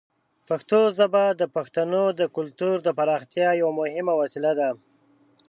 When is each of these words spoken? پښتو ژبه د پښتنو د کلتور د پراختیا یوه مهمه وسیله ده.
پښتو 0.47 0.79
ژبه 0.97 1.23
د 1.41 1.43
پښتنو 1.55 2.03
د 2.19 2.21
کلتور 2.35 2.75
د 2.83 2.89
پراختیا 2.97 3.49
یوه 3.61 3.73
مهمه 3.81 4.13
وسیله 4.21 4.51
ده. 4.59 4.69